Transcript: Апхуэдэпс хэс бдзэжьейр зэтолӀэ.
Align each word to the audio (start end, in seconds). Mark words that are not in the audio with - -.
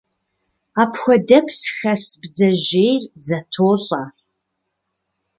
Апхуэдэпс 0.81 1.59
хэс 1.75 2.03
бдзэжьейр 2.21 3.01
зэтолӀэ. 3.25 4.03